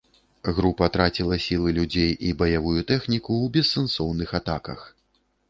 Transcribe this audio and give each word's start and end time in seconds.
Група 0.59 0.87
траціла 0.95 1.37
сілы, 1.47 1.73
людзей 1.79 2.11
і 2.31 2.33
баявую 2.41 2.81
тэхніку 2.93 3.31
ў 3.43 3.53
бессэнсоўных 3.59 4.35
атаках. 4.43 4.79